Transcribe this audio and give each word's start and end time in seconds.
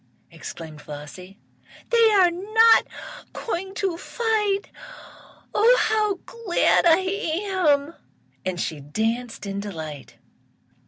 exclaimed 0.31 0.81
Flossie. 0.81 1.37
"They 1.91 2.09
are 2.13 2.31
not 2.31 2.87
going 3.33 3.75
to 3.75 3.97
fight! 3.99 4.71
Oh, 5.53 5.77
how 5.79 6.15
glad 6.25 6.87
I 6.87 6.97
am!" 7.45 7.93
and 8.43 8.59
she 8.59 8.79
danced 8.79 9.45
in 9.45 9.59
delight. 9.59 10.15